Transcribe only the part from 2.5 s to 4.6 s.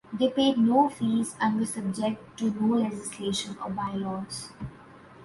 no legislation or bylaws.